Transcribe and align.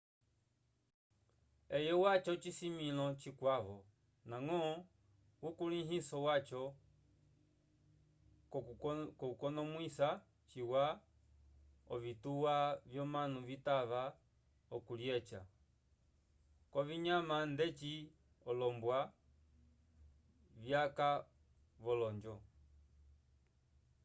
eye 1.77 1.93
waca 2.03 2.29
ocisimĩlo 2.35 3.05
cikwavo 3.21 3.77
ndañgo 4.27 4.61
ukulĩhiso 5.47 6.17
waco 6.27 6.61
k'okunomwisa 9.19 10.07
ciwa 10.49 10.83
ovituwa 11.93 12.55
vyomanu 12.89 13.37
citava 13.47 14.01
okulyeca 14.75 15.39
k'ovinyama 16.71 17.37
ndeci 17.53 17.93
olombwa 18.49 18.99
vyaka 20.63 21.09
v'olonjo 21.83 22.35